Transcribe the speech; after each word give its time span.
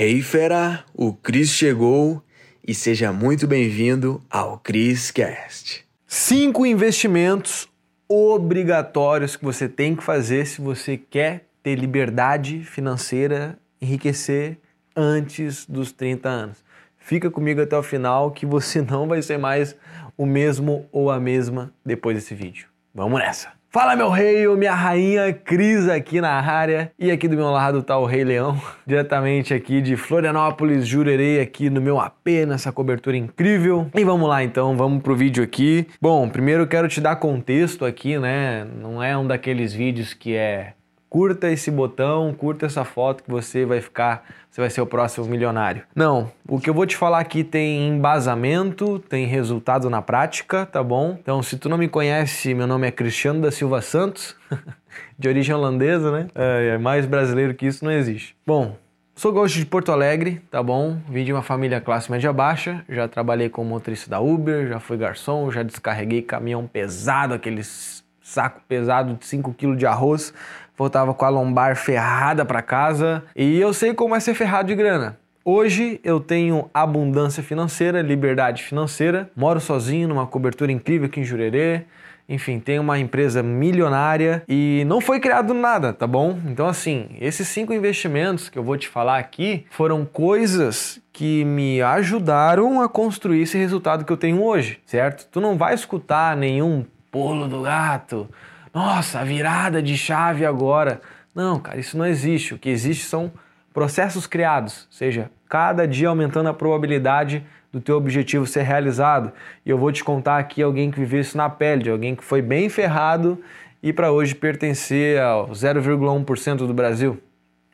Hey 0.00 0.22
fera, 0.22 0.84
o 0.94 1.12
Cris 1.12 1.50
chegou 1.50 2.22
e 2.64 2.72
seja 2.72 3.12
muito 3.12 3.48
bem-vindo 3.48 4.22
ao 4.30 4.56
Cris 4.56 5.10
Cast. 5.10 5.84
Cinco 6.06 6.64
investimentos 6.64 7.68
obrigatórios 8.08 9.34
que 9.34 9.44
você 9.44 9.68
tem 9.68 9.96
que 9.96 10.04
fazer 10.04 10.46
se 10.46 10.60
você 10.60 10.96
quer 10.96 11.48
ter 11.64 11.74
liberdade 11.74 12.62
financeira, 12.62 13.58
enriquecer 13.82 14.58
antes 14.94 15.66
dos 15.66 15.90
30 15.90 16.28
anos. 16.28 16.64
Fica 16.96 17.28
comigo 17.28 17.60
até 17.60 17.76
o 17.76 17.82
final 17.82 18.30
que 18.30 18.46
você 18.46 18.80
não 18.88 19.08
vai 19.08 19.20
ser 19.20 19.36
mais 19.36 19.74
o 20.16 20.24
mesmo 20.24 20.88
ou 20.92 21.10
a 21.10 21.18
mesma 21.18 21.74
depois 21.84 22.16
desse 22.16 22.36
vídeo. 22.36 22.68
Vamos 22.94 23.18
nessa! 23.18 23.57
Fala 23.70 23.94
meu 23.94 24.08
rei 24.08 24.46
ou 24.46 24.56
minha 24.56 24.74
rainha, 24.74 25.30
Cris 25.30 25.90
aqui 25.90 26.22
na 26.22 26.40
área 26.40 26.90
e 26.98 27.10
aqui 27.10 27.28
do 27.28 27.36
meu 27.36 27.50
lado 27.50 27.82
tá 27.82 27.98
o 27.98 28.06
Rei 28.06 28.24
Leão, 28.24 28.58
diretamente 28.86 29.52
aqui 29.52 29.82
de 29.82 29.94
Florianópolis, 29.94 30.88
Jurerê, 30.88 31.38
aqui 31.38 31.68
no 31.68 31.78
meu 31.78 32.00
AP, 32.00 32.46
nessa 32.46 32.72
cobertura 32.72 33.18
incrível. 33.18 33.86
E 33.94 34.02
vamos 34.04 34.26
lá 34.26 34.42
então, 34.42 34.74
vamos 34.74 35.02
pro 35.02 35.14
vídeo 35.14 35.44
aqui. 35.44 35.86
Bom, 36.00 36.30
primeiro 36.30 36.62
eu 36.62 36.66
quero 36.66 36.88
te 36.88 36.98
dar 36.98 37.16
contexto 37.16 37.84
aqui, 37.84 38.18
né? 38.18 38.66
Não 38.80 39.02
é 39.02 39.14
um 39.18 39.26
daqueles 39.26 39.74
vídeos 39.74 40.14
que 40.14 40.34
é 40.34 40.72
curta 41.08 41.50
esse 41.50 41.70
botão, 41.70 42.34
curta 42.34 42.66
essa 42.66 42.84
foto 42.84 43.22
que 43.22 43.30
você 43.30 43.64
vai 43.64 43.80
ficar, 43.80 44.24
você 44.50 44.60
vai 44.60 44.70
ser 44.70 44.80
o 44.80 44.86
próximo 44.86 45.26
milionário. 45.26 45.82
Não, 45.94 46.30
o 46.46 46.60
que 46.60 46.68
eu 46.68 46.74
vou 46.74 46.86
te 46.86 46.96
falar 46.96 47.20
aqui 47.20 47.42
tem 47.42 47.88
embasamento, 47.88 48.98
tem 48.98 49.26
resultado 49.26 49.88
na 49.88 50.02
prática, 50.02 50.66
tá 50.66 50.82
bom? 50.82 51.16
Então, 51.20 51.42
se 51.42 51.56
tu 51.56 51.68
não 51.68 51.78
me 51.78 51.88
conhece, 51.88 52.54
meu 52.54 52.66
nome 52.66 52.86
é 52.86 52.90
Cristiano 52.90 53.40
da 53.40 53.50
Silva 53.50 53.80
Santos, 53.80 54.36
de 55.18 55.28
origem 55.28 55.54
holandesa, 55.54 56.10
né? 56.10 56.28
É, 56.34 56.74
é 56.74 56.78
mais 56.78 57.06
brasileiro 57.06 57.54
que 57.54 57.66
isso 57.66 57.84
não 57.84 57.92
existe. 57.92 58.36
Bom, 58.46 58.76
Sou 59.18 59.32
gaúcho 59.32 59.58
de 59.58 59.66
Porto 59.66 59.90
Alegre, 59.90 60.40
tá 60.48 60.62
bom? 60.62 60.96
Vim 61.08 61.24
de 61.24 61.32
uma 61.32 61.42
família 61.42 61.80
classe 61.80 62.08
média 62.08 62.32
baixa, 62.32 62.84
já 62.88 63.08
trabalhei 63.08 63.48
como 63.48 63.68
motorista 63.68 64.08
da 64.08 64.20
Uber, 64.20 64.68
já 64.68 64.78
fui 64.78 64.96
garçom, 64.96 65.50
já 65.50 65.64
descarreguei 65.64 66.22
caminhão 66.22 66.68
pesado, 66.68 67.34
aqueles 67.34 68.04
saco 68.22 68.60
pesado 68.68 69.14
de 69.14 69.26
5 69.26 69.54
kg 69.54 69.74
de 69.74 69.86
arroz 69.86 70.32
voltava 70.78 71.12
com 71.12 71.24
a 71.24 71.28
lombar 71.28 71.74
ferrada 71.74 72.44
para 72.44 72.62
casa 72.62 73.24
e 73.34 73.60
eu 73.60 73.74
sei 73.74 73.92
como 73.92 74.14
é 74.14 74.20
ser 74.20 74.34
ferrado 74.34 74.68
de 74.68 74.76
grana. 74.76 75.18
Hoje 75.44 76.00
eu 76.04 76.20
tenho 76.20 76.70
abundância 76.72 77.42
financeira, 77.42 78.00
liberdade 78.00 78.62
financeira, 78.62 79.28
moro 79.34 79.58
sozinho 79.60 80.06
numa 80.06 80.26
cobertura 80.26 80.70
incrível 80.70 81.08
aqui 81.08 81.20
em 81.20 81.24
Jurerê. 81.24 81.82
Enfim, 82.28 82.60
tenho 82.60 82.82
uma 82.82 82.98
empresa 82.98 83.42
milionária 83.42 84.42
e 84.46 84.84
não 84.86 85.00
foi 85.00 85.18
criado 85.18 85.54
nada, 85.54 85.94
tá 85.94 86.06
bom? 86.06 86.38
Então, 86.44 86.66
assim, 86.66 87.08
esses 87.18 87.48
cinco 87.48 87.72
investimentos 87.72 88.50
que 88.50 88.58
eu 88.58 88.62
vou 88.62 88.76
te 88.76 88.86
falar 88.86 89.18
aqui 89.18 89.64
foram 89.70 90.04
coisas 90.04 91.00
que 91.10 91.42
me 91.46 91.80
ajudaram 91.80 92.82
a 92.82 92.88
construir 92.88 93.40
esse 93.40 93.56
resultado 93.56 94.04
que 94.04 94.12
eu 94.12 94.16
tenho 94.18 94.44
hoje, 94.44 94.78
certo? 94.84 95.26
Tu 95.32 95.40
não 95.40 95.56
vai 95.56 95.72
escutar 95.72 96.36
nenhum 96.36 96.84
pulo 97.10 97.48
do 97.48 97.62
gato, 97.62 98.28
nossa, 98.74 99.24
virada 99.24 99.82
de 99.82 99.96
chave 99.96 100.44
agora. 100.44 101.00
Não, 101.34 101.58
cara, 101.58 101.78
isso 101.78 101.96
não 101.96 102.06
existe. 102.06 102.54
O 102.54 102.58
que 102.58 102.68
existe 102.68 103.04
são 103.04 103.32
processos 103.72 104.26
criados, 104.26 104.86
ou 104.90 104.92
seja, 104.92 105.30
cada 105.48 105.86
dia 105.86 106.08
aumentando 106.08 106.48
a 106.48 106.54
probabilidade 106.54 107.44
do 107.72 107.80
teu 107.80 107.96
objetivo 107.96 108.46
ser 108.46 108.62
realizado. 108.62 109.32
E 109.64 109.70
eu 109.70 109.78
vou 109.78 109.92
te 109.92 110.02
contar 110.02 110.38
aqui 110.38 110.62
alguém 110.62 110.90
que 110.90 110.98
viveu 110.98 111.20
isso 111.20 111.36
na 111.36 111.48
pele, 111.48 111.84
de 111.84 111.90
alguém 111.90 112.16
que 112.16 112.24
foi 112.24 112.42
bem 112.42 112.68
ferrado 112.68 113.40
e 113.82 113.92
para 113.92 114.10
hoje 114.10 114.34
pertencer 114.34 115.20
ao 115.20 115.50
0,1% 115.50 116.56
do 116.56 116.74
Brasil 116.74 117.20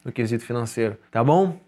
no 0.05 0.13
quesito 0.13 0.45
financeiro, 0.45 0.99
tá 1.11 1.25
bom? 1.25 1.59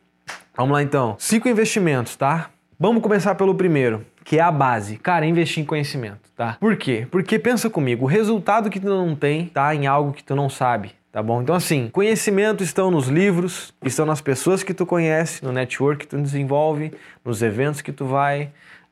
Vamos 0.55 0.73
lá 0.73 0.83
então. 0.83 1.17
Cinco 1.19 1.49
investimentos, 1.49 2.17
tá? 2.17 2.51
Vamos 2.79 3.03
começar 3.03 3.35
pelo 3.35 3.55
primeiro 3.55 4.05
que 4.27 4.39
é 4.39 4.43
a 4.43 4.51
base. 4.51 4.97
Cara, 4.97 5.25
investir 5.25 5.63
em 5.63 5.65
conhecimento, 5.65 6.29
tá? 6.37 6.57
Por 6.59 6.77
quê? 6.77 7.07
Porque 7.11 7.39
pensa 7.39 7.71
comigo, 7.71 8.05
o 8.05 8.09
resultado 8.09 8.69
que 8.69 8.81
tu 8.81 8.89
não 8.89 9.15
tem 9.15 9.47
tá 9.47 9.73
em 9.73 9.87
algo 9.87 10.13
que 10.13 10.23
tu 10.23 10.35
não 10.35 10.51
sabe. 10.51 10.91
Tá 11.13 11.23
bom? 11.23 11.41
Então, 11.41 11.55
assim, 11.55 11.89
conhecimento 11.91 12.63
estão 12.63 12.91
nos 12.91 13.09
livros, 13.09 13.73
estão 13.83 14.05
nas 14.05 14.21
pessoas 14.21 14.63
que 14.63 14.75
tu 14.75 14.85
conhece, 14.85 15.43
no 15.43 15.51
network 15.51 16.01
que 16.01 16.09
tu 16.09 16.21
desenvolve, 16.21 16.93
nos 17.25 17.41
eventos 17.41 17.81
que 17.81 17.91
tu 17.91 18.05
vai, 18.05 18.51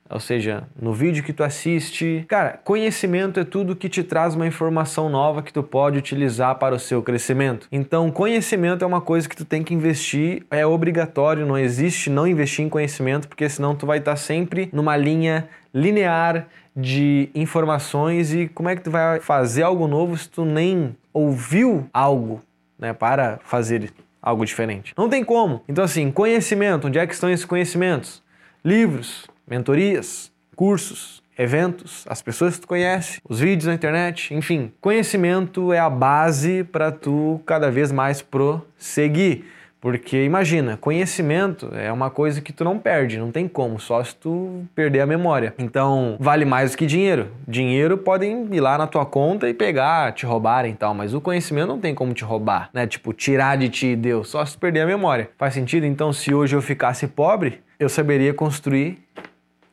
ou 0.09 0.21
seja, 0.21 0.65
no 0.81 0.93
vídeo 0.93 1.25
que 1.25 1.33
tu 1.33 1.43
assiste. 1.43 2.25
Cara, 2.29 2.61
conhecimento 2.63 3.41
é 3.41 3.45
tudo 3.45 3.75
que 3.75 3.89
te 3.89 4.03
traz 4.03 4.35
uma 4.35 4.47
informação 4.47 5.09
nova 5.09 5.43
que 5.43 5.53
tu 5.53 5.63
pode 5.63 5.99
utilizar 5.99 6.57
para 6.57 6.75
o 6.75 6.79
seu 6.79 7.03
crescimento. 7.03 7.67
Então, 7.73 8.11
conhecimento 8.11 8.85
é 8.85 8.87
uma 8.87 9.01
coisa 9.01 9.29
que 9.29 9.37
tu 9.37 9.45
tem 9.45 9.63
que 9.63 9.75
investir, 9.75 10.45
é 10.51 10.67
obrigatório, 10.67 11.47
não 11.47 11.59
existe 11.59 12.11
não 12.11 12.27
investir 12.27 12.65
em 12.65 12.69
conhecimento, 12.69 13.29
porque 13.29 13.49
senão 13.49 13.75
tu 13.75 13.87
vai 13.87 13.99
estar 13.99 14.17
sempre 14.17 14.69
numa 14.73 14.97
linha 14.97 15.49
linear 15.73 16.47
de 16.77 17.31
informações 17.35 18.33
e 18.33 18.49
como 18.49 18.69
é 18.69 18.77
que 18.77 18.83
tu 18.83 18.91
vai 18.91 19.21
fazer 19.21 19.63
algo 19.63 19.87
novo 19.87 20.17
se 20.17 20.29
tu 20.29 20.45
nem 20.45 20.95
ouviu 21.13 21.89
algo, 21.93 22.43
né, 22.79 22.93
para 22.93 23.39
fazer 23.45 23.93
algo 24.21 24.45
diferente. 24.45 24.93
Não 24.97 25.09
tem 25.09 25.25
como. 25.25 25.63
Então 25.69 25.85
assim, 25.85 26.11
conhecimento, 26.11 26.89
onde 26.89 26.99
é 26.99 27.07
que 27.07 27.15
estão 27.15 27.31
esses 27.31 27.45
conhecimentos? 27.45 28.23
Livros, 28.65 29.27
mentorias, 29.47 30.33
cursos, 30.55 31.23
eventos, 31.37 32.05
as 32.09 32.23
pessoas 32.23 32.55
que 32.55 32.63
tu 32.63 32.69
conhece, 32.69 33.21
os 33.29 33.41
vídeos 33.41 33.67
na 33.67 33.75
internet, 33.75 34.33
enfim, 34.35 34.73
conhecimento 34.81 35.73
é 35.73 35.79
a 35.79 35.91
base 35.91 36.65
para 36.65 36.93
tu 36.93 37.41
cada 37.45 37.71
vez 37.71 37.91
mais 37.91 38.23
prosseguir. 38.23 39.45
Porque 39.85 40.25
imagina, 40.25 40.79
conhecimento 40.79 41.69
é 41.75 41.93
uma 41.93 42.09
coisa 42.09 42.41
que 42.41 42.55
tu 42.55 42.65
não 42.65 42.79
perde, 42.79 43.19
não 43.19 43.31
tem 43.31 43.47
como, 43.47 43.79
só 43.79 44.03
se 44.03 44.17
tu 44.17 44.65
perder 44.75 45.01
a 45.01 45.07
memória. 45.07 45.53
Então, 45.59 46.17
vale 46.19 46.47
mais 46.47 46.71
do 46.71 46.79
que 46.79 46.87
dinheiro. 46.87 47.29
Dinheiro 47.47 47.99
podem 47.99 48.49
ir 48.51 48.61
lá 48.61 48.79
na 48.79 48.87
tua 48.87 49.05
conta 49.05 49.47
e 49.47 49.53
pegar, 49.53 50.13
te 50.13 50.25
roubarem 50.25 50.73
e 50.73 50.75
tal, 50.75 50.95
mas 50.95 51.13
o 51.13 51.21
conhecimento 51.21 51.69
não 51.69 51.79
tem 51.79 51.95
como 51.95 52.15
te 52.15 52.25
roubar, 52.25 52.71
né? 52.73 52.87
Tipo, 52.87 53.13
tirar 53.13 53.59
de 53.59 53.69
ti 53.69 53.95
Deus, 53.95 54.31
só 54.31 54.43
se 54.47 54.55
tu 54.55 54.59
perder 54.59 54.81
a 54.81 54.87
memória. 54.87 55.29
Faz 55.37 55.53
sentido? 55.53 55.85
Então, 55.85 56.15
se 56.15 56.33
hoje 56.33 56.57
eu 56.57 56.63
ficasse 56.63 57.07
pobre, 57.07 57.61
eu 57.79 57.91
saberia 57.91 58.33
construir 58.33 59.05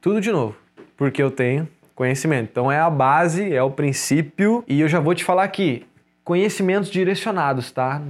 tudo 0.02 0.20
de 0.20 0.32
novo, 0.32 0.56
porque 0.98 1.22
eu 1.22 1.30
tenho 1.30 1.68
conhecimento. 1.94 2.50
Então 2.52 2.72
é 2.72 2.80
a 2.80 2.90
base, 2.90 3.54
é 3.54 3.62
o 3.62 3.70
princípio, 3.70 4.64
e 4.68 4.82
eu 4.82 4.88
já 4.90 5.00
vou 5.00 5.14
te 5.14 5.24
falar 5.24 5.44
aqui, 5.44 5.86
conhecimentos 6.24 6.90
direcionados, 6.90 7.72
tá? 7.72 8.02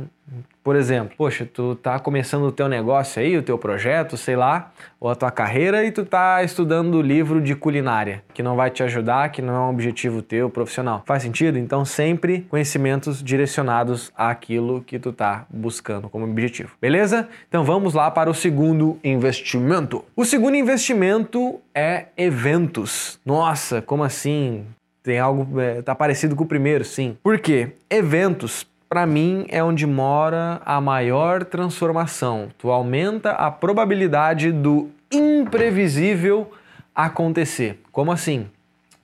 Por 0.64 0.76
exemplo, 0.76 1.16
poxa, 1.18 1.48
tu 1.52 1.76
tá 1.76 1.98
começando 2.00 2.44
o 2.44 2.52
teu 2.52 2.68
negócio 2.68 3.22
aí, 3.22 3.36
o 3.36 3.42
teu 3.42 3.58
projeto, 3.58 4.16
sei 4.16 4.36
lá, 4.36 4.72
ou 5.00 5.10
a 5.10 5.16
tua 5.16 5.32
carreira 5.32 5.84
e 5.84 5.92
tu 5.92 6.06
tá 6.06 6.44
estudando 6.44 7.02
livro 7.02 7.42
de 7.42 7.56
culinária, 7.56 8.24
que 8.32 8.44
não 8.44 8.56
vai 8.56 8.70
te 8.70 8.84
ajudar, 8.84 9.32
que 9.32 9.42
não 9.42 9.56
é 9.56 9.60
um 9.60 9.70
objetivo 9.72 10.22
teu 10.22 10.52
profissional. 10.52 11.02
Faz 11.06 11.24
sentido? 11.24 11.58
Então 11.58 11.84
sempre 11.84 12.46
conhecimentos 12.48 13.24
direcionados 13.24 14.12
àquilo 14.16 14.82
que 14.82 15.00
tu 15.00 15.12
tá 15.12 15.46
buscando 15.50 16.08
como 16.08 16.26
objetivo. 16.26 16.74
Beleza? 16.80 17.28
Então 17.48 17.64
vamos 17.64 17.96
lá 17.96 18.12
para 18.12 18.30
o 18.30 18.34
segundo 18.34 19.00
investimento. 19.04 20.06
O 20.16 20.24
segundo 20.24 20.56
investimento 20.56 21.60
é 21.74 22.06
eventos. 22.16 23.20
Nossa, 23.26 23.82
como 23.82 24.04
assim? 24.04 24.66
Tem 25.02 25.18
algo 25.18 25.60
é, 25.60 25.82
tá 25.82 25.96
parecido 25.96 26.36
com 26.36 26.44
o 26.44 26.48
primeiro, 26.48 26.86
sim. 26.86 27.18
Por 27.24 27.40
quê? 27.40 27.70
Eventos 27.90 28.68
para 28.92 29.06
mim, 29.06 29.46
é 29.48 29.64
onde 29.64 29.88
mora 29.88 30.62
a 30.66 30.82
maior 30.82 31.46
transformação. 31.46 32.50
Tu 32.58 32.70
aumenta 32.70 33.32
a 33.32 33.50
probabilidade 33.50 34.52
do 34.52 34.90
imprevisível 35.10 36.52
acontecer. 36.94 37.80
Como 37.90 38.12
assim? 38.12 38.48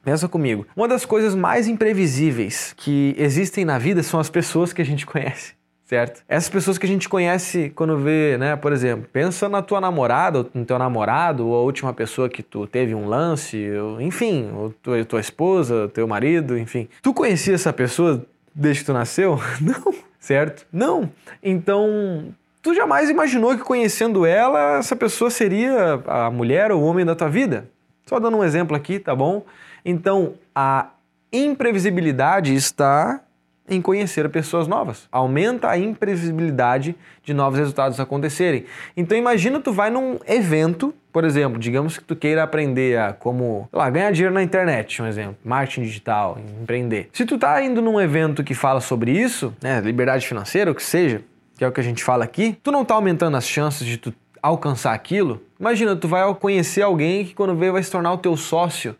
Pensa 0.03 0.27
comigo. 0.27 0.67
Uma 0.75 0.89
das 0.89 1.05
coisas 1.05 1.33
mais 1.33 1.69
imprevisíveis 1.69 2.73
que 2.75 3.15
existem 3.17 3.63
na 3.63 3.77
vida 3.77 4.03
são 4.03 4.19
as 4.19 4.29
pessoas 4.29 4.73
que 4.73 4.81
a 4.81 4.85
gente 4.85 5.05
conhece. 5.07 5.55
Certo? 5.85 6.21
Essas 6.27 6.49
pessoas 6.49 6.77
que 6.77 6.85
a 6.85 6.89
gente 6.89 7.07
conhece 7.07 7.71
quando 7.73 7.97
vê, 7.97 8.37
né? 8.37 8.57
Por 8.57 8.73
exemplo, 8.73 9.07
pensa 9.13 9.47
na 9.47 9.61
tua 9.61 9.79
namorada, 9.79 10.45
no 10.53 10.65
teu 10.65 10.77
namorado, 10.77 11.47
ou 11.47 11.55
a 11.55 11.61
última 11.61 11.93
pessoa 11.93 12.27
que 12.27 12.43
tu 12.43 12.67
teve 12.67 12.93
um 12.93 13.07
lance, 13.07 13.71
ou, 13.71 14.01
enfim, 14.01 14.51
ou 14.53 14.73
tua, 14.83 15.05
tua 15.05 15.21
esposa, 15.21 15.89
teu 15.93 16.05
marido, 16.05 16.57
enfim. 16.57 16.89
Tu 17.01 17.13
conhecia 17.13 17.55
essa 17.55 17.71
pessoa 17.71 18.21
desde 18.57 18.81
que 18.81 18.87
tu 18.87 18.93
nasceu? 18.93 19.39
Não, 19.61 19.93
certo? 20.19 20.65
Não. 20.73 21.09
Então, 21.41 22.33
tu 22.61 22.73
jamais 22.73 23.09
imaginou 23.09 23.55
que 23.55 23.63
conhecendo 23.63 24.25
ela, 24.25 24.79
essa 24.79 24.95
pessoa 24.95 25.29
seria 25.29 26.01
a 26.07 26.31
mulher 26.31 26.71
ou 26.71 26.81
o 26.81 26.85
homem 26.85 27.05
da 27.05 27.15
tua 27.15 27.29
vida? 27.29 27.69
Só 28.05 28.19
dando 28.19 28.37
um 28.37 28.43
exemplo 28.43 28.75
aqui, 28.75 28.99
tá 28.99 29.15
bom? 29.15 29.45
Então, 29.85 30.33
a 30.55 30.89
imprevisibilidade 31.31 32.55
está 32.55 33.21
em 33.69 33.81
conhecer 33.81 34.27
pessoas 34.29 34.67
novas. 34.67 35.07
Aumenta 35.11 35.69
a 35.69 35.77
imprevisibilidade 35.77 36.95
de 37.23 37.33
novos 37.33 37.59
resultados 37.59 37.99
acontecerem. 37.99 38.65
Então 38.95 39.17
imagina 39.17 39.59
tu 39.59 39.73
vai 39.73 39.89
num 39.89 40.17
evento, 40.25 40.93
por 41.17 41.25
exemplo, 41.25 41.57
digamos 41.59 41.97
que 41.97 42.03
tu 42.03 42.15
queira 42.15 42.43
aprender 42.43 42.95
a 42.95 43.11
como, 43.11 43.67
lá, 43.73 43.89
ganhar 43.89 44.11
dinheiro 44.11 44.35
na 44.35 44.43
internet, 44.43 45.01
um 45.01 45.07
exemplo, 45.07 45.35
marketing 45.43 45.81
digital, 45.81 46.37
empreender. 46.61 47.09
Se 47.11 47.25
tu 47.25 47.39
tá 47.39 47.59
indo 47.59 47.81
num 47.81 47.99
evento 47.99 48.43
que 48.43 48.53
fala 48.53 48.79
sobre 48.79 49.09
isso, 49.09 49.51
né, 49.59 49.81
liberdade 49.81 50.27
financeira, 50.27 50.69
o 50.69 50.75
que 50.75 50.83
seja, 50.83 51.23
que 51.57 51.65
é 51.65 51.67
o 51.67 51.71
que 51.71 51.79
a 51.79 51.83
gente 51.83 52.03
fala 52.03 52.23
aqui, 52.23 52.55
tu 52.61 52.71
não 52.71 52.85
tá 52.85 52.93
aumentando 52.93 53.35
as 53.35 53.47
chances 53.47 53.83
de 53.87 53.97
tu 53.97 54.13
alcançar 54.43 54.93
aquilo, 54.93 55.41
imagina, 55.59 55.95
tu 55.95 56.07
vai 56.07 56.31
conhecer 56.35 56.83
alguém 56.83 57.25
que 57.25 57.33
quando 57.33 57.55
vê 57.55 57.71
vai 57.71 57.81
se 57.81 57.89
tornar 57.89 58.13
o 58.13 58.19
teu 58.19 58.37
sócio 58.37 58.95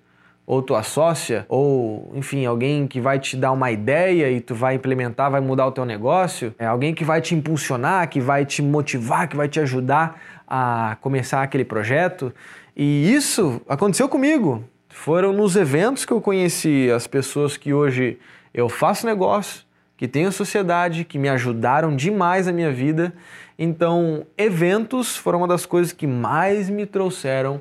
ou 0.48 0.62
tua 0.62 0.82
sócia, 0.82 1.46
ou 1.50 2.10
enfim, 2.16 2.46
alguém 2.46 2.88
que 2.88 3.02
vai 3.02 3.20
te 3.20 3.36
dar 3.36 3.52
uma 3.52 3.70
ideia 3.70 4.32
e 4.32 4.40
tu 4.40 4.56
vai 4.56 4.76
implementar, 4.76 5.30
vai 5.30 5.42
mudar 5.42 5.68
o 5.68 5.74
teu 5.74 5.84
negócio, 5.84 6.56
é 6.58 6.66
alguém 6.66 6.94
que 6.94 7.04
vai 7.04 7.20
te 7.20 7.36
impulsionar, 7.36 8.08
que 8.08 8.22
vai 8.22 8.46
te 8.46 8.62
motivar, 8.62 9.28
que 9.28 9.36
vai 9.36 9.50
te 9.50 9.60
ajudar 9.60 10.22
a 10.48 10.96
começar 11.02 11.44
aquele 11.44 11.66
projeto. 11.66 12.34
E 12.74 13.14
isso 13.14 13.62
aconteceu 13.68 14.08
comigo. 14.08 14.64
Foram 14.88 15.34
nos 15.34 15.58
eventos 15.58 16.06
que 16.06 16.14
eu 16.14 16.22
conheci 16.22 16.90
as 16.90 17.06
pessoas 17.06 17.58
que 17.58 17.74
hoje 17.74 18.18
eu 18.54 18.70
faço 18.70 19.06
negócio, 19.06 19.66
que 19.98 20.08
tenho 20.08 20.32
sociedade, 20.32 21.04
que 21.04 21.20
me 21.20 21.28
ajudaram 21.28 21.94
demais 21.94 22.46
na 22.46 22.54
minha 22.54 22.72
vida. 22.72 23.14
Então, 23.60 24.26
eventos 24.38 25.18
foram 25.18 25.40
uma 25.40 25.48
das 25.48 25.66
coisas 25.66 25.92
que 25.92 26.08
mais 26.08 26.70
me 26.70 26.86
trouxeram 26.86 27.60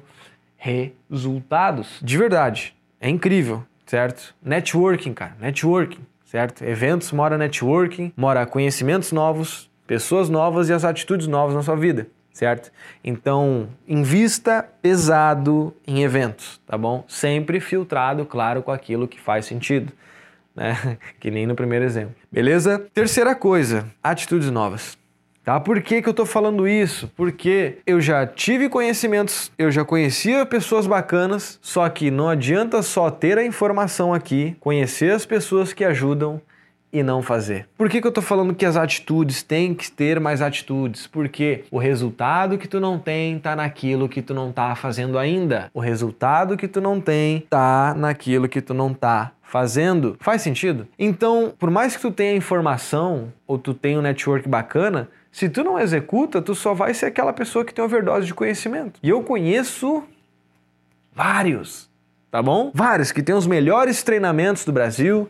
resultados. 0.59 1.99
De 2.03 2.17
verdade. 2.17 2.75
É 3.01 3.09
incrível, 3.09 3.65
certo? 3.85 4.35
Networking, 4.43 5.13
cara, 5.13 5.37
networking, 5.41 6.01
certo? 6.25 6.65
Eventos 6.65 7.13
mora 7.13 7.39
networking, 7.39 8.13
mora 8.17 8.47
conhecimentos 8.47 9.13
novos, 9.13 9.71
pessoas 9.87 10.29
novas 10.29 10.69
e 10.69 10.73
as 10.73 10.85
atitudes 10.85 11.27
novas 11.27 11.55
na 11.55 11.63
sua 11.63 11.77
vida, 11.77 12.09
certo? 12.33 12.73
Então, 13.05 13.69
invista 13.87 14.69
pesado 14.83 15.75
em 15.87 16.03
eventos, 16.03 16.61
tá 16.67 16.77
bom? 16.77 17.05
Sempre 17.07 17.61
filtrado, 17.61 18.25
claro, 18.25 18.63
com 18.63 18.73
aquilo 18.73 19.07
que 19.07 19.21
faz 19.21 19.45
sentido. 19.47 19.93
Né? 20.55 20.99
Que 21.21 21.31
nem 21.31 21.47
no 21.47 21.55
primeiro 21.55 21.85
exemplo. 21.85 22.15
Beleza? 22.33 22.87
Terceira 22.95 23.35
coisa, 23.35 23.87
atitudes 24.03 24.51
novas. 24.51 24.99
Tá? 25.47 25.61
Por 25.61 25.81
que, 25.81 26.03
que 26.03 26.09
eu 26.09 26.11
estou 26.11 26.27
falando 26.27 26.67
isso? 26.67 27.09
Porque 27.15 27.79
eu 27.87 28.01
já 28.01 28.27
tive 28.27 28.69
conhecimentos, 28.69 29.53
eu 29.57 29.71
já 29.71 29.85
conhecia 29.85 30.45
pessoas 30.45 30.89
bacanas, 30.89 31.57
só 31.63 31.89
que 31.89 32.11
não 32.11 32.29
adianta 32.29 32.83
só 32.83 33.13
ter 33.13 33.39
a 33.39 33.47
informação 33.47 34.13
aqui, 34.13 34.57
conhecer 34.59 35.13
as 35.13 35.25
pessoas 35.25 35.73
que 35.73 35.85
ajudam 35.85 36.41
e 36.93 37.01
não 37.01 37.23
fazer. 37.23 37.69
Por 37.79 37.89
que, 37.89 38.01
que 38.01 38.07
eu 38.09 38.09
estou 38.09 38.25
falando 38.25 38.57
que 38.57 38.67
as 38.67 38.77
atitudes 38.77 39.45
têm 39.45 39.73
que 39.73 39.89
ter 39.89 40.19
mais 40.19 40.43
atitudes? 40.43 41.07
Porque 41.07 41.63
o 41.71 41.79
resultado 41.79 42.59
que 42.59 42.67
tu 42.67 42.81
não 42.81 42.99
tem 42.99 43.37
está 43.37 43.55
naquilo 43.55 44.09
que 44.09 44.23
tu 44.23 44.35
não 44.35 44.51
está 44.51 44.75
fazendo 44.75 45.17
ainda. 45.17 45.71
O 45.73 45.79
resultado 45.79 46.57
que 46.57 46.67
tu 46.67 46.81
não 46.81 47.01
tem 47.01 47.37
está 47.37 47.95
naquilo 47.97 48.49
que 48.49 48.61
tu 48.61 48.75
não 48.75 48.91
está 48.91 49.31
fazendo. 49.45 50.17
Faz 50.19 50.43
sentido? 50.43 50.89
Então, 50.99 51.53
por 51.57 51.71
mais 51.71 51.95
que 51.95 52.03
tu 52.03 52.11
tenha 52.11 52.35
informação 52.35 53.33
ou 53.47 53.57
tu 53.57 53.73
tenha 53.73 53.99
um 53.99 54.03
network 54.03 54.49
bacana, 54.49 55.09
se 55.37 55.51
tu 55.51 55.63
não 55.63 55.79
executa, 55.79 56.41
tu 56.41 56.55
só 56.55 56.73
vai 56.73 56.95
ser 56.95 57.05
aquela 57.05 57.31
pessoa 57.31 57.63
que 57.63 57.75
tem 57.75 57.85
overdose 57.85 58.25
de 58.27 58.33
conhecimento. 58.33 58.99
E 59.03 59.11
eu 59.11 59.23
conheço 59.23 60.03
vários, 61.15 61.91
tá 62.31 62.43
bom? 62.43 62.71
Vários 62.73 63.13
que 63.13 63.23
têm 63.23 63.35
os 63.35 63.47
melhores 63.47 64.03
treinamentos 64.03 64.65
do 64.65 64.73
Brasil, 64.73 65.29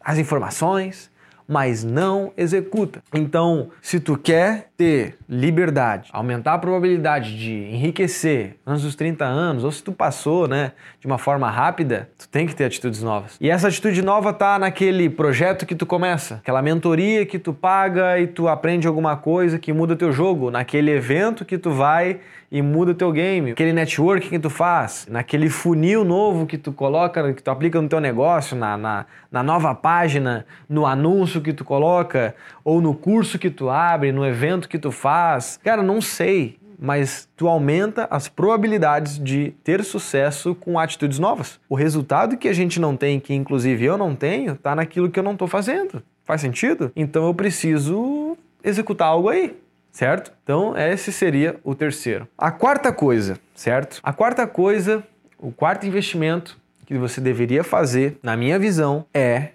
as 0.00 0.18
informações, 0.18 1.08
mas 1.46 1.84
não 1.84 2.32
executa. 2.36 3.02
Então, 3.12 3.68
se 3.82 4.00
tu 4.00 4.16
quer 4.16 4.68
ter 4.76 5.16
liberdade, 5.28 6.10
aumentar 6.12 6.54
a 6.54 6.58
probabilidade 6.58 7.38
de 7.38 7.52
enriquecer 7.52 8.56
antes 8.66 8.82
dos 8.82 8.94
30 8.94 9.24
anos, 9.24 9.64
ou 9.64 9.70
se 9.70 9.82
tu 9.82 9.92
passou, 9.92 10.48
né, 10.48 10.72
de 10.98 11.06
uma 11.06 11.18
forma 11.18 11.48
rápida, 11.50 12.08
tu 12.18 12.28
tem 12.28 12.46
que 12.46 12.54
ter 12.54 12.64
atitudes 12.64 13.02
novas. 13.02 13.36
E 13.40 13.50
essa 13.50 13.68
atitude 13.68 14.02
nova 14.02 14.32
tá 14.32 14.58
naquele 14.58 15.08
projeto 15.08 15.64
que 15.64 15.74
tu 15.74 15.86
começa, 15.86 16.36
aquela 16.36 16.62
mentoria 16.62 17.24
que 17.24 17.38
tu 17.38 17.52
paga 17.52 18.18
e 18.18 18.26
tu 18.26 18.48
aprende 18.48 18.88
alguma 18.88 19.16
coisa 19.16 19.58
que 19.58 19.72
muda 19.72 19.94
teu 19.94 20.12
jogo, 20.12 20.50
naquele 20.50 20.90
evento 20.90 21.44
que 21.44 21.56
tu 21.56 21.70
vai 21.70 22.20
e 22.50 22.62
muda 22.62 22.94
teu 22.94 23.10
game, 23.10 23.50
aquele 23.50 23.72
network 23.72 24.28
que 24.28 24.38
tu 24.38 24.48
faz, 24.48 25.08
naquele 25.10 25.48
funil 25.48 26.04
novo 26.04 26.46
que 26.46 26.56
tu 26.56 26.72
coloca, 26.72 27.32
que 27.32 27.42
tu 27.42 27.50
aplica 27.50 27.82
no 27.82 27.88
teu 27.88 28.00
negócio, 28.00 28.56
na, 28.56 28.76
na, 28.76 29.06
na 29.30 29.42
nova 29.42 29.74
página, 29.74 30.46
no 30.68 30.86
anúncio 30.86 31.33
que 31.40 31.52
tu 31.52 31.64
coloca, 31.64 32.34
ou 32.64 32.80
no 32.80 32.94
curso 32.94 33.38
que 33.38 33.50
tu 33.50 33.70
abre, 33.70 34.12
no 34.12 34.26
evento 34.26 34.68
que 34.68 34.78
tu 34.78 34.90
faz. 34.90 35.58
Cara, 35.62 35.82
não 35.82 36.00
sei, 36.00 36.58
mas 36.78 37.28
tu 37.36 37.48
aumenta 37.48 38.06
as 38.10 38.28
probabilidades 38.28 39.18
de 39.18 39.54
ter 39.62 39.84
sucesso 39.84 40.54
com 40.54 40.78
atitudes 40.78 41.18
novas. 41.18 41.60
O 41.68 41.74
resultado 41.74 42.36
que 42.36 42.48
a 42.48 42.52
gente 42.52 42.80
não 42.80 42.96
tem, 42.96 43.20
que 43.20 43.34
inclusive 43.34 43.84
eu 43.84 43.96
não 43.96 44.14
tenho, 44.14 44.56
tá 44.56 44.74
naquilo 44.74 45.10
que 45.10 45.18
eu 45.18 45.24
não 45.24 45.32
estou 45.32 45.48
fazendo. 45.48 46.02
Faz 46.24 46.40
sentido? 46.40 46.90
Então 46.96 47.26
eu 47.26 47.34
preciso 47.34 48.36
executar 48.62 49.08
algo 49.08 49.28
aí 49.28 49.54
certo? 49.94 50.32
Então, 50.42 50.76
esse 50.76 51.12
seria 51.12 51.56
o 51.62 51.74
terceiro. 51.74 52.26
A 52.36 52.50
quarta 52.50 52.92
coisa, 52.92 53.38
certo? 53.54 54.00
A 54.02 54.12
quarta 54.12 54.44
coisa, 54.44 55.04
o 55.38 55.52
quarto 55.52 55.86
investimento 55.86 56.58
que 56.84 56.98
você 56.98 57.20
deveria 57.20 57.64
fazer, 57.64 58.18
na 58.22 58.36
minha 58.36 58.58
visão, 58.58 59.06
é 59.14 59.50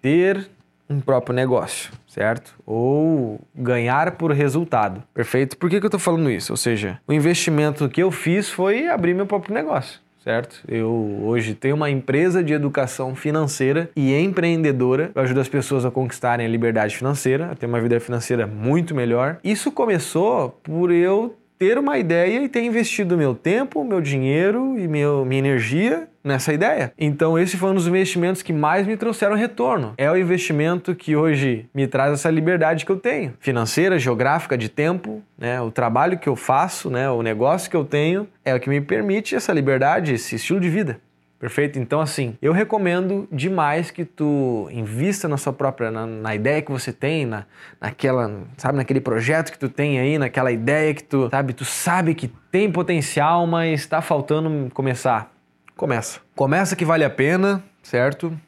ter 0.00 0.48
um 0.90 1.00
próprio 1.00 1.34
negócio, 1.34 1.92
certo? 2.06 2.54
Ou 2.66 3.40
ganhar 3.54 4.12
por 4.12 4.32
resultado. 4.32 5.02
Perfeito? 5.14 5.56
Por 5.56 5.70
que, 5.70 5.78
que 5.78 5.86
eu 5.86 5.88
estou 5.88 6.00
falando 6.00 6.28
isso? 6.28 6.52
Ou 6.52 6.56
seja, 6.56 7.00
o 7.06 7.12
investimento 7.12 7.88
que 7.88 8.02
eu 8.02 8.10
fiz 8.10 8.50
foi 8.50 8.88
abrir 8.88 9.14
meu 9.14 9.26
próprio 9.26 9.54
negócio 9.54 10.00
certo? 10.22 10.62
Eu 10.68 11.22
hoje 11.22 11.54
tenho 11.54 11.74
uma 11.74 11.88
empresa 11.88 12.44
de 12.44 12.52
educação 12.52 13.16
financeira 13.16 13.88
e 13.96 14.14
empreendedora. 14.14 15.10
Eu 15.14 15.22
ajudo 15.22 15.40
as 15.40 15.48
pessoas 15.48 15.82
a 15.86 15.90
conquistarem 15.90 16.44
a 16.44 16.48
liberdade 16.48 16.94
financeira, 16.94 17.50
a 17.50 17.54
ter 17.54 17.64
uma 17.64 17.80
vida 17.80 17.98
financeira 17.98 18.46
muito 18.46 18.94
melhor. 18.94 19.38
Isso 19.42 19.72
começou 19.72 20.50
por 20.62 20.90
eu 20.90 21.36
ter 21.58 21.78
uma 21.78 21.98
ideia 21.98 22.42
e 22.42 22.48
ter 22.48 22.62
investido 22.62 23.16
meu 23.16 23.34
tempo, 23.34 23.84
meu 23.84 24.00
dinheiro 24.00 24.78
e 24.78 24.86
meu, 24.86 25.24
minha 25.24 25.38
energia 25.38 26.09
nessa 26.22 26.52
ideia. 26.52 26.92
Então, 26.98 27.38
esse 27.38 27.56
foi 27.56 27.70
um 27.70 27.74
dos 27.74 27.86
investimentos 27.86 28.42
que 28.42 28.52
mais 28.52 28.86
me 28.86 28.96
trouxeram 28.96 29.34
retorno. 29.34 29.94
É 29.96 30.10
o 30.10 30.16
investimento 30.16 30.94
que 30.94 31.16
hoje 31.16 31.66
me 31.74 31.86
traz 31.86 32.12
essa 32.12 32.30
liberdade 32.30 32.84
que 32.84 32.92
eu 32.92 32.98
tenho, 32.98 33.34
financeira, 33.40 33.98
geográfica, 33.98 34.56
de 34.56 34.68
tempo, 34.68 35.22
né? 35.38 35.60
O 35.60 35.70
trabalho 35.70 36.18
que 36.18 36.28
eu 36.28 36.36
faço, 36.36 36.90
né? 36.90 37.10
O 37.10 37.22
negócio 37.22 37.70
que 37.70 37.76
eu 37.76 37.84
tenho 37.84 38.28
é 38.44 38.54
o 38.54 38.60
que 38.60 38.68
me 38.68 38.80
permite 38.80 39.34
essa 39.34 39.52
liberdade, 39.52 40.14
esse 40.14 40.36
estilo 40.36 40.60
de 40.60 40.68
vida. 40.68 41.00
Perfeito? 41.40 41.78
Então, 41.78 42.02
assim, 42.02 42.36
eu 42.42 42.52
recomendo 42.52 43.26
demais 43.32 43.90
que 43.90 44.04
tu 44.04 44.68
invista 44.70 45.26
na 45.26 45.38
sua 45.38 45.54
própria, 45.54 45.90
na, 45.90 46.04
na, 46.04 46.34
ideia 46.34 46.60
que 46.60 46.70
você 46.70 46.92
tem, 46.92 47.24
na, 47.24 47.46
naquela, 47.80 48.30
sabe, 48.58 48.76
naquele 48.76 49.00
projeto 49.00 49.50
que 49.50 49.58
tu 49.58 49.70
tem 49.70 49.98
aí, 49.98 50.18
naquela 50.18 50.52
ideia 50.52 50.92
que 50.92 51.02
tu, 51.02 51.30
sabe, 51.30 51.54
tu 51.54 51.64
sabe 51.64 52.14
que 52.14 52.28
tem 52.52 52.70
potencial, 52.70 53.46
mas 53.46 53.80
está 53.80 54.02
faltando 54.02 54.70
começar. 54.74 55.32
Começa. 55.80 56.20
Começa 56.36 56.76
que 56.76 56.84
vale 56.84 57.04
a 57.04 57.08
pena, 57.08 57.64
certo? 57.82 58.38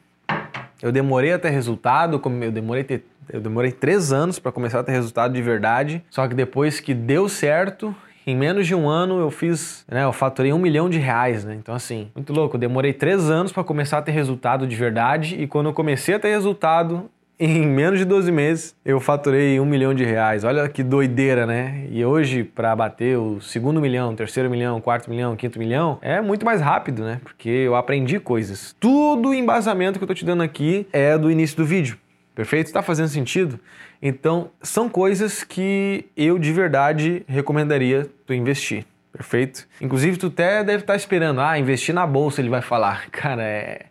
Eu 0.79 0.91
demorei 0.91 1.33
a 1.33 1.39
ter 1.39 1.49
resultado, 1.49 2.21
eu 2.23 2.51
demorei 2.51 2.83
ter 2.83 3.07
eu 3.27 3.41
demorei 3.41 3.71
três 3.71 4.13
anos 4.13 4.37
para 4.37 4.51
começar 4.51 4.81
a 4.81 4.83
ter 4.83 4.91
resultado 4.91 5.33
de 5.33 5.41
verdade. 5.41 6.03
Só 6.11 6.27
que 6.27 6.35
depois 6.35 6.79
que 6.79 6.93
deu 6.93 7.27
certo, 7.27 7.95
em 8.27 8.35
menos 8.35 8.67
de 8.67 8.75
um 8.75 8.87
ano 8.87 9.19
eu 9.19 9.31
fiz, 9.31 9.83
né, 9.89 10.03
eu 10.03 10.13
faturei 10.13 10.53
um 10.53 10.59
milhão 10.59 10.87
de 10.87 10.99
reais, 10.99 11.43
né? 11.43 11.55
Então, 11.55 11.73
assim, 11.73 12.11
muito 12.13 12.31
louco. 12.31 12.55
Eu 12.55 12.59
demorei 12.59 12.93
três 12.93 13.27
anos 13.31 13.51
para 13.51 13.63
começar 13.63 13.97
a 13.97 14.01
ter 14.03 14.11
resultado 14.11 14.67
de 14.67 14.75
verdade 14.75 15.35
e 15.41 15.47
quando 15.47 15.69
eu 15.69 15.73
comecei 15.73 16.13
a 16.13 16.19
ter 16.19 16.29
resultado, 16.29 17.09
em 17.39 17.65
menos 17.65 17.99
de 17.99 18.05
12 18.05 18.31
meses 18.31 18.75
eu 18.85 18.99
faturei 18.99 19.59
um 19.59 19.65
milhão 19.65 19.93
de 19.93 20.03
reais. 20.03 20.43
Olha 20.43 20.67
que 20.69 20.83
doideira, 20.83 21.45
né? 21.45 21.87
E 21.89 22.05
hoje, 22.05 22.43
para 22.43 22.75
bater 22.75 23.17
o 23.17 23.41
segundo 23.41 23.81
milhão, 23.81 24.15
terceiro 24.15 24.49
milhão, 24.49 24.79
quarto 24.79 25.09
milhão, 25.09 25.35
quinto 25.35 25.59
milhão, 25.59 25.97
é 26.01 26.21
muito 26.21 26.45
mais 26.45 26.61
rápido, 26.61 27.03
né? 27.03 27.19
Porque 27.23 27.49
eu 27.49 27.75
aprendi 27.75 28.19
coisas. 28.19 28.75
Tudo 28.79 29.29
o 29.29 29.33
embasamento 29.33 29.99
que 29.99 30.03
eu 30.03 30.07
tô 30.07 30.13
te 30.13 30.25
dando 30.25 30.43
aqui 30.43 30.87
é 30.91 31.17
do 31.17 31.29
início 31.29 31.57
do 31.57 31.65
vídeo. 31.65 31.97
Perfeito? 32.35 32.67
Está 32.67 32.81
fazendo 32.81 33.09
sentido? 33.09 33.59
Então, 34.01 34.49
são 34.61 34.89
coisas 34.89 35.43
que 35.43 36.05
eu 36.17 36.37
de 36.39 36.51
verdade 36.51 37.23
recomendaria 37.27 38.09
tu 38.25 38.33
investir. 38.33 38.85
Perfeito? 39.13 39.67
Inclusive, 39.79 40.17
tu 40.17 40.27
até 40.27 40.63
deve 40.63 40.83
estar 40.83 40.95
esperando, 40.95 41.39
ah, 41.39 41.57
investir 41.59 41.93
na 41.93 42.05
bolsa, 42.07 42.41
ele 42.41 42.49
vai 42.49 42.61
falar. 42.61 43.09
Cara, 43.13 43.43
é. 43.43 43.85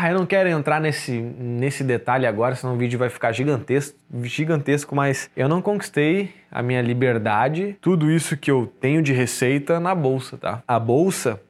Ah, 0.00 0.12
eu 0.12 0.16
não 0.16 0.26
quero 0.26 0.48
entrar 0.48 0.80
nesse, 0.80 1.10
nesse 1.10 1.82
detalhe 1.82 2.24
agora, 2.24 2.54
senão 2.54 2.76
o 2.76 2.78
vídeo 2.78 2.96
vai 2.96 3.08
ficar 3.08 3.32
gigantesco, 3.32 3.98
gigantesco, 4.22 4.94
mas 4.94 5.28
eu 5.36 5.48
não 5.48 5.60
conquistei 5.60 6.32
a 6.52 6.62
minha 6.62 6.80
liberdade, 6.80 7.76
tudo 7.80 8.08
isso 8.08 8.36
que 8.36 8.48
eu 8.48 8.72
tenho 8.80 9.02
de 9.02 9.12
receita 9.12 9.80
na 9.80 9.96
bolsa, 9.96 10.38
tá? 10.38 10.62
A 10.68 10.78
bolsa 10.78 11.40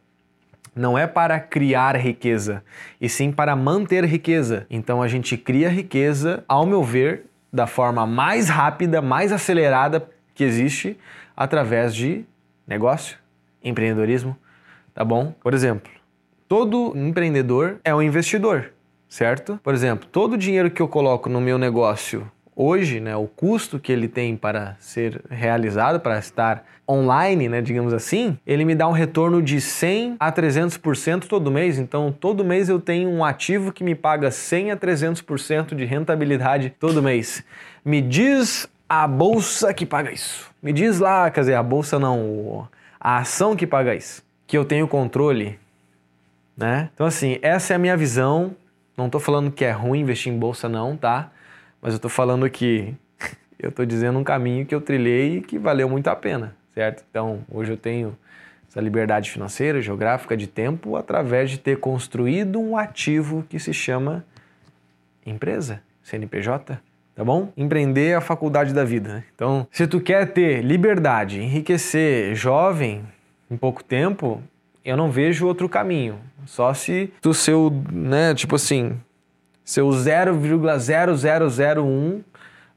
não 0.75 0.97
é 0.97 1.07
para 1.07 1.39
criar 1.39 1.95
riqueza, 1.95 2.65
e 2.99 3.07
sim 3.07 3.31
para 3.31 3.55
manter 3.55 4.03
riqueza. 4.07 4.67
Então 4.71 5.03
a 5.03 5.09
gente 5.09 5.37
cria 5.37 5.69
riqueza, 5.69 6.43
ao 6.49 6.65
meu 6.65 6.83
ver, 6.83 7.27
da 7.53 7.67
forma 7.67 8.07
mais 8.07 8.49
rápida, 8.49 9.03
mais 9.03 9.31
acelerada 9.31 10.09
que 10.35 10.43
existe, 10.43 10.97
através 11.37 11.95
de 11.95 12.25
negócio, 12.67 13.19
empreendedorismo, 13.63 14.35
tá 14.95 15.05
bom? 15.05 15.35
Por 15.43 15.53
exemplo, 15.53 15.98
todo 16.49 16.97
empreendedor 16.97 17.79
é 17.85 17.95
um 17.95 18.01
investidor, 18.01 18.73
certo? 19.09 19.61
Por 19.63 19.75
exemplo, 19.75 20.09
todo 20.11 20.33
o 20.33 20.39
dinheiro 20.39 20.71
que 20.71 20.81
eu 20.81 20.89
coloco 20.89 21.29
no 21.29 21.41
meu 21.41 21.59
negócio 21.59 22.31
hoje, 22.57 22.99
né, 22.99 23.15
o 23.15 23.29
custo 23.29 23.79
que 23.79 23.93
ele 23.93 24.09
tem 24.09 24.37
para 24.37 24.75
ser 24.81 25.23
realizado, 25.31 26.01
para 26.01 26.19
estar 26.19 26.65
online, 26.89 27.49
né, 27.49 27.61
digamos 27.61 27.93
assim, 27.93 28.37
ele 28.45 28.65
me 28.65 28.75
dá 28.75 28.89
um 28.89 28.93
retorno 28.93 29.41
de 29.41 29.61
100 29.61 30.17
a 30.19 30.33
300% 30.33 31.29
todo 31.29 31.53
mês. 31.53 31.79
Então, 31.79 32.11
todo 32.11 32.45
mês 32.45 32.69
eu 32.69 32.81
tenho 32.81 33.11
um 33.11 33.25
ativo 33.25 33.71
que 33.71 33.85
me 33.85 33.95
paga 33.95 34.31
100 34.33 34.73
a 34.73 34.77
300% 34.77 35.77
de 35.77 35.85
rentabilidade 35.85 36.75
todo 36.81 37.01
mês. 37.01 37.45
Me 37.85 38.01
diz 38.01 38.69
a 38.89 39.07
bolsa 39.07 39.73
que 39.73 39.87
paga 39.87 40.11
isso. 40.11 40.51
Me 40.61 40.73
diz 40.73 40.99
lá, 40.99 41.31
quer 41.31 41.41
dizer, 41.41 41.55
a 41.55 41.63
bolsa 41.63 41.97
não, 41.99 42.67
a 42.99 43.19
ação 43.19 43.55
que 43.55 43.69
paga 43.69 43.95
isso, 43.95 44.25
que 44.49 44.59
eu 44.59 44.65
tenho 44.65 44.89
controle, 44.89 45.59
né? 46.59 46.91
Então 46.93 47.07
assim, 47.07 47.39
essa 47.41 47.73
é 47.73 47.77
a 47.77 47.79
minha 47.79 47.97
visão. 47.97 48.55
Não 48.97 49.07
estou 49.07 49.21
falando 49.21 49.53
que 49.53 49.65
é 49.65 49.71
ruim 49.71 50.01
investir 50.01 50.33
em 50.33 50.39
bolsa 50.39 50.69
não, 50.69 50.97
tá? 50.97 51.31
Mas 51.81 51.93
eu 51.93 51.97
estou 51.97 52.11
falando 52.11 52.51
que 52.51 52.95
eu 53.59 53.69
estou 53.69 53.87
dizendo 53.87 54.19
um 54.19 54.25
caminho 54.25 54.67
que 54.67 54.75
eu 54.75 54.81
trilhei 54.81 55.37
e 55.37 55.41
que 55.41 55.57
valeu 55.57 55.89
muito 55.89 56.09
a 56.09 56.17
pena, 56.17 56.57
certo? 56.75 57.05
Então, 57.09 57.45
hoje 57.49 57.73
eu 57.73 57.77
tenho 57.77 58.19
essa 58.69 58.81
liberdade 58.81 59.31
financeira, 59.31 59.81
geográfica 59.81 60.37
de 60.37 60.49
tempo 60.49 60.97
através 60.97 61.49
de 61.51 61.59
ter 61.59 61.79
construído 61.79 62.61
um 62.61 62.77
ativo 62.77 63.47
que 63.49 63.59
se 63.59 63.73
chama 63.73 64.25
empresa, 65.25 65.81
CNPJ, 66.03 66.81
tá 67.15 67.25
bom? 67.25 67.53
Empreender 67.57 68.09
é 68.09 68.15
a 68.17 68.21
faculdade 68.21 68.75
da 68.75 68.85
vida. 68.85 69.15
Né? 69.15 69.25
Então, 69.35 69.67
se 69.71 69.87
tu 69.87 70.01
quer 70.01 70.33
ter 70.33 70.63
liberdade, 70.63 71.41
enriquecer 71.41 72.35
jovem 72.35 73.05
em 73.51 73.57
pouco 73.57 73.83
tempo, 73.83 74.43
eu 74.85 74.97
não 74.97 75.11
vejo 75.11 75.47
outro 75.47 75.69
caminho. 75.69 76.19
Só 76.47 76.73
se 76.73 77.13
tu 77.21 77.35
seu, 77.35 77.71
né, 77.93 78.35
tipo 78.35 78.55
assim, 78.57 78.99
seu 79.65 79.89
0,0001 79.89 82.23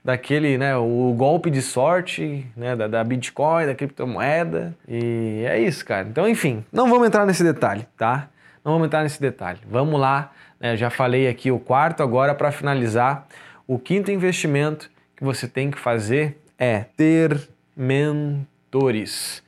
daquele, 0.03 0.57
né, 0.57 0.75
o 0.75 1.13
golpe 1.15 1.49
de 1.49 1.61
sorte, 1.61 2.45
né, 2.55 2.75
da, 2.75 2.87
da, 2.87 3.03
Bitcoin, 3.03 3.67
da 3.67 3.75
criptomoeda. 3.75 4.75
E 4.87 5.43
é 5.47 5.59
isso, 5.59 5.85
cara. 5.85 6.07
Então, 6.07 6.27
enfim, 6.27 6.65
não 6.71 6.89
vamos 6.89 7.07
entrar 7.07 7.25
nesse 7.25 7.43
detalhe, 7.43 7.87
tá? 7.97 8.29
Não 8.63 8.73
vamos 8.73 8.87
entrar 8.87 9.03
nesse 9.03 9.21
detalhe. 9.21 9.59
Vamos 9.69 9.99
lá, 9.99 10.31
né, 10.59 10.75
já 10.75 10.89
falei 10.89 11.27
aqui 11.27 11.51
o 11.51 11.59
quarto, 11.59 12.03
agora 12.03 12.35
para 12.35 12.51
finalizar, 12.51 13.27
o 13.67 13.79
quinto 13.79 14.11
investimento 14.11 14.89
que 15.15 15.23
você 15.23 15.47
tem 15.47 15.71
que 15.71 15.79
fazer 15.79 16.37
é 16.57 16.85
ter 16.97 17.47
mentores. 17.77 19.43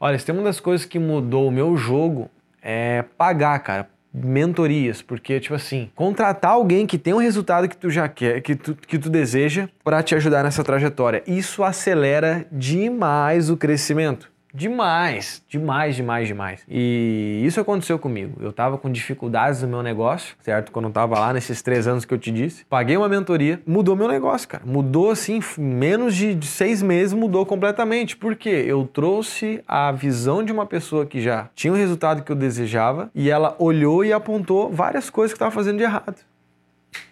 Olha, 0.00 0.18
se 0.18 0.26
tem 0.26 0.34
uma 0.34 0.44
das 0.44 0.60
coisas 0.60 0.86
que 0.86 0.98
mudou 0.98 1.48
o 1.48 1.50
meu 1.50 1.76
jogo 1.76 2.30
é 2.62 3.04
pagar, 3.16 3.58
cara, 3.60 3.88
mentorias, 4.12 5.02
porque 5.02 5.40
tipo 5.40 5.54
assim, 5.54 5.90
contratar 5.94 6.52
alguém 6.52 6.86
que 6.86 6.96
tem 6.96 7.12
um 7.12 7.18
resultado 7.18 7.68
que 7.68 7.76
tu 7.76 7.90
já 7.90 8.08
quer, 8.08 8.40
que 8.40 8.54
tu, 8.54 8.74
que 8.74 8.98
tu 8.98 9.10
deseja 9.10 9.68
para 9.82 10.02
te 10.02 10.14
ajudar 10.14 10.44
nessa 10.44 10.62
trajetória. 10.62 11.22
Isso 11.26 11.64
acelera 11.64 12.46
demais 12.52 13.50
o 13.50 13.56
crescimento. 13.56 14.33
Demais, 14.56 15.42
demais, 15.48 15.96
demais, 15.96 16.28
demais. 16.28 16.62
E 16.68 17.42
isso 17.44 17.60
aconteceu 17.60 17.98
comigo. 17.98 18.40
Eu 18.40 18.52
tava 18.52 18.78
com 18.78 18.88
dificuldades 18.88 19.62
no 19.62 19.66
meu 19.66 19.82
negócio, 19.82 20.36
certo? 20.42 20.70
Quando 20.70 20.84
eu 20.84 20.92
tava 20.92 21.18
lá 21.18 21.32
nesses 21.32 21.60
três 21.60 21.88
anos 21.88 22.04
que 22.04 22.14
eu 22.14 22.18
te 22.18 22.30
disse. 22.30 22.64
Paguei 22.66 22.96
uma 22.96 23.08
mentoria, 23.08 23.60
mudou 23.66 23.96
meu 23.96 24.06
negócio, 24.06 24.46
cara. 24.46 24.62
Mudou 24.64 25.10
assim, 25.10 25.40
menos 25.58 26.14
de 26.14 26.40
seis 26.46 26.80
meses 26.82 27.12
mudou 27.12 27.44
completamente. 27.44 28.16
Por 28.16 28.36
quê? 28.36 28.64
Eu 28.64 28.86
trouxe 28.86 29.60
a 29.66 29.90
visão 29.90 30.44
de 30.44 30.52
uma 30.52 30.66
pessoa 30.66 31.04
que 31.04 31.20
já 31.20 31.48
tinha 31.52 31.72
o 31.72 31.76
resultado 31.76 32.22
que 32.22 32.30
eu 32.30 32.36
desejava 32.36 33.10
e 33.12 33.28
ela 33.28 33.56
olhou 33.58 34.04
e 34.04 34.12
apontou 34.12 34.70
várias 34.70 35.10
coisas 35.10 35.32
que 35.32 35.38
tava 35.38 35.50
fazendo 35.50 35.78
de 35.78 35.82
errado 35.82 36.14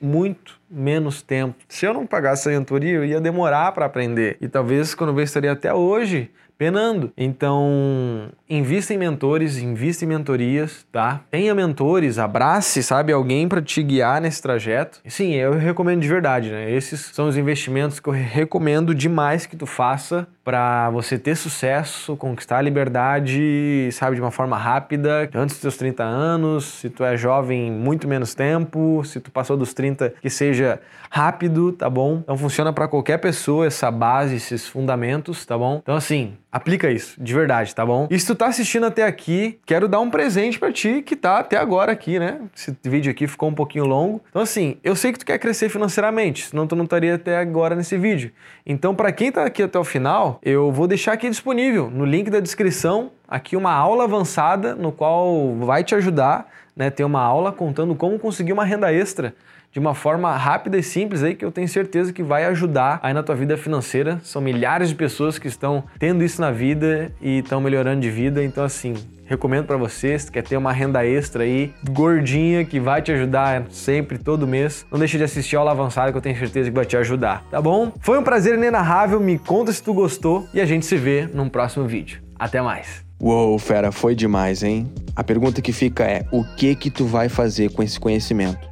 muito 0.00 0.61
menos 0.70 1.22
tempo. 1.22 1.56
Se 1.68 1.84
eu 1.84 1.92
não 1.92 2.06
pagasse 2.06 2.49
a 2.49 2.52
mentoria, 2.52 2.94
eu 2.94 3.04
ia 3.04 3.20
demorar 3.20 3.72
para 3.72 3.84
aprender. 3.84 4.37
E 4.40 4.46
talvez 4.46 4.94
quando 4.94 5.18
eu 5.18 5.25
estaria 5.25 5.50
até 5.50 5.75
hoje 5.75 6.30
penando. 6.62 7.12
Então, 7.16 8.28
invista 8.49 8.95
em 8.95 8.97
mentores, 8.97 9.59
invista 9.59 10.04
em 10.04 10.09
mentorias, 10.09 10.87
tá? 10.92 11.21
Tenha 11.28 11.52
mentores, 11.57 12.21
abrace, 12.21 12.85
sabe, 12.85 13.12
alguém 13.12 13.49
para 13.49 13.61
te 13.61 13.83
guiar 13.83 14.21
nesse 14.21 14.40
trajeto. 14.40 15.00
Sim, 15.04 15.35
eu 15.35 15.54
recomendo 15.54 16.00
de 16.00 16.07
verdade, 16.07 16.52
né? 16.52 16.71
Esses 16.71 17.11
são 17.12 17.26
os 17.26 17.37
investimentos 17.37 17.99
que 17.99 18.09
eu 18.09 18.12
recomendo 18.12 18.95
demais 18.95 19.45
que 19.45 19.57
tu 19.57 19.66
faça 19.66 20.28
para 20.45 20.90
você 20.90 21.19
ter 21.19 21.37
sucesso, 21.37 22.16
conquistar 22.16 22.59
a 22.59 22.62
liberdade, 22.62 23.88
sabe, 23.92 24.16
de 24.16 24.23
uma 24.23 24.31
forma 24.31 24.57
rápida, 24.57 25.28
antes 25.35 25.57
dos 25.57 25.62
seus 25.62 25.76
30 25.76 26.02
anos, 26.02 26.64
se 26.64 26.90
tu 26.90 27.04
é 27.04 27.16
jovem, 27.16 27.71
muito 27.71 28.09
menos 28.09 28.35
tempo, 28.35 29.02
se 29.04 29.21
tu 29.21 29.31
passou 29.31 29.57
dos 29.57 29.73
30, 29.73 30.14
que 30.21 30.31
seja 30.31 30.81
rápido, 31.11 31.73
tá 31.73 31.88
bom? 31.88 32.21
Então 32.23 32.37
funciona 32.37 32.73
para 32.73 32.88
qualquer 32.88 33.19
pessoa 33.19 33.66
essa 33.66 33.90
base, 33.90 34.37
esses 34.37 34.66
fundamentos, 34.66 35.45
tá 35.47 35.57
bom? 35.57 35.78
Então 35.83 35.95
assim, 35.95 36.37
aplica 36.52 36.90
isso, 36.90 37.14
de 37.18 37.32
verdade, 37.32 37.75
tá 37.75 37.85
bom? 37.85 38.06
E 38.11 38.21
se 38.21 38.26
tu 38.26 38.35
tá 38.35 38.47
assistindo 38.47 38.85
até 38.85 39.04
aqui, 39.04 39.59
quero 39.64 39.88
dar 39.88 40.00
um 40.00 40.11
presente 40.11 40.59
para 40.59 40.71
ti 40.71 41.00
que 41.00 41.16
tá 41.16 41.38
até 41.38 41.56
agora 41.56 41.90
aqui, 41.92 42.18
né? 42.18 42.42
Esse 42.54 42.76
vídeo 42.85 43.11
aqui 43.11 43.26
ficou 43.26 43.49
um 43.49 43.54
pouquinho 43.54 43.87
longo. 43.87 44.21
Então 44.28 44.42
assim, 44.42 44.76
eu 44.85 44.94
sei 44.94 45.12
que 45.12 45.18
tu 45.18 45.25
quer 45.25 45.38
crescer 45.38 45.71
financeiramente, 45.71 46.49
senão 46.49 46.66
tu 46.66 46.76
não 46.76 46.85
estaria 46.85 47.14
até 47.14 47.38
agora 47.38 47.75
nesse 47.75 47.97
vídeo. 47.97 48.30
Então 48.66 48.94
para 48.94 49.11
quem 49.11 49.32
tá 49.32 49.47
aqui 49.47 49.62
até 49.62 49.78
o 49.78 49.85
final, 49.85 50.38
eu 50.42 50.71
vou 50.71 50.87
deixar 50.87 51.14
aqui 51.14 51.30
disponível 51.30 51.90
no 51.90 52.04
link 52.04 52.28
da 52.28 52.38
descrição 52.38 53.11
aqui 53.26 53.56
uma 53.56 53.73
aula 53.73 54.04
avançada 54.04 54.75
no 54.75 54.92
qual 54.92 55.54
vai 55.56 55.82
te 55.82 55.94
ajudar, 55.94 56.47
né, 56.76 56.90
ter 56.90 57.04
uma 57.04 57.23
aula 57.23 57.50
contando 57.50 57.94
como 57.94 58.18
conseguir 58.18 58.52
uma 58.52 58.64
renda 58.64 58.92
extra 58.92 59.35
de 59.72 59.78
uma 59.78 59.94
forma 59.94 60.36
rápida 60.36 60.76
e 60.76 60.82
simples 60.82 61.22
aí 61.22 61.34
que 61.34 61.44
eu 61.44 61.50
tenho 61.50 61.66
certeza 61.66 62.12
que 62.12 62.22
vai 62.22 62.44
ajudar 62.44 63.00
aí 63.02 63.14
na 63.14 63.22
tua 63.22 63.34
vida 63.34 63.56
financeira. 63.56 64.20
São 64.22 64.42
milhares 64.42 64.90
de 64.90 64.94
pessoas 64.94 65.38
que 65.38 65.48
estão 65.48 65.82
tendo 65.98 66.22
isso 66.22 66.40
na 66.40 66.50
vida 66.50 67.10
e 67.20 67.38
estão 67.38 67.60
melhorando 67.60 68.02
de 68.02 68.10
vida, 68.10 68.44
então 68.44 68.62
assim, 68.62 68.94
recomendo 69.24 69.64
para 69.64 69.78
vocês, 69.78 70.28
quer 70.28 70.42
ter 70.42 70.58
uma 70.58 70.72
renda 70.72 71.06
extra 71.06 71.44
aí, 71.44 71.72
gordinha, 71.90 72.66
que 72.66 72.78
vai 72.78 73.00
te 73.00 73.10
ajudar 73.12 73.64
sempre, 73.70 74.18
todo 74.18 74.46
mês. 74.46 74.84
Não 74.92 74.98
deixe 74.98 75.16
de 75.16 75.24
assistir 75.24 75.56
aula 75.56 75.70
avançada 75.70 76.12
que 76.12 76.18
eu 76.18 76.22
tenho 76.22 76.38
certeza 76.38 76.68
que 76.68 76.76
vai 76.76 76.84
te 76.84 76.96
ajudar, 76.98 77.42
tá 77.50 77.60
bom? 77.60 77.92
Foi 78.00 78.18
um 78.18 78.22
prazer 78.22 78.54
inenarrável, 78.54 79.18
me 79.18 79.38
conta 79.38 79.72
se 79.72 79.82
tu 79.82 79.94
gostou 79.94 80.46
e 80.52 80.60
a 80.60 80.66
gente 80.66 80.84
se 80.84 80.96
vê 80.96 81.26
num 81.32 81.48
próximo 81.48 81.86
vídeo. 81.86 82.20
Até 82.38 82.60
mais! 82.60 83.02
Uou, 83.18 83.58
fera, 83.58 83.90
foi 83.90 84.14
demais, 84.14 84.62
hein? 84.62 84.92
A 85.14 85.22
pergunta 85.24 85.62
que 85.62 85.72
fica 85.72 86.04
é: 86.04 86.26
o 86.32 86.44
que 86.56 86.74
que 86.74 86.90
tu 86.90 87.06
vai 87.06 87.28
fazer 87.28 87.70
com 87.70 87.82
esse 87.82 87.98
conhecimento? 87.98 88.71